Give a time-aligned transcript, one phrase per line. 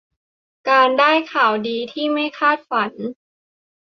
[0.69, 2.93] การได้ข่าวดีที่ไม่คาดฝัน